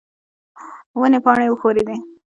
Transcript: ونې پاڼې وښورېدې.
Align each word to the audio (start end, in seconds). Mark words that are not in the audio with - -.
ونې 0.99 1.19
پاڼې 1.25 1.45
وښورېدې. 1.49 1.95